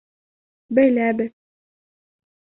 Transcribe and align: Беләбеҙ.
Беләбеҙ. 0.79 1.23